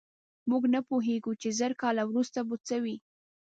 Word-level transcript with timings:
موږ 0.49 0.63
نه 0.73 0.79
پوهېږو، 0.87 1.31
چې 1.41 1.49
زر 1.59 1.71
کاله 1.81 2.03
وروسته 2.07 2.39
به 2.47 2.55
څه 2.67 2.75
وي. 2.83 2.97